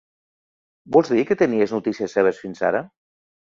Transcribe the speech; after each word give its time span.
Vols 0.95 1.11
dir 1.17 1.27
que 1.33 1.39
tenies 1.43 1.77
noticies 1.77 2.19
seves 2.21 2.43
fins 2.47 2.69
ara? 2.75 2.87